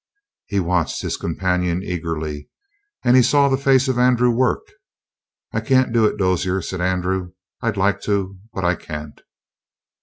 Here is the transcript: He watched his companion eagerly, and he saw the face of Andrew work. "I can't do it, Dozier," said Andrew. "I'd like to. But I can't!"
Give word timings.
He 0.47 0.59
watched 0.59 1.03
his 1.03 1.15
companion 1.15 1.83
eagerly, 1.83 2.49
and 3.03 3.15
he 3.15 3.21
saw 3.21 3.47
the 3.49 3.55
face 3.55 3.87
of 3.87 3.99
Andrew 3.99 4.31
work. 4.31 4.63
"I 5.53 5.59
can't 5.61 5.93
do 5.93 6.05
it, 6.05 6.17
Dozier," 6.17 6.63
said 6.63 6.81
Andrew. 6.81 7.33
"I'd 7.61 7.77
like 7.77 8.01
to. 8.09 8.39
But 8.51 8.65
I 8.65 8.73
can't!" 8.73 9.21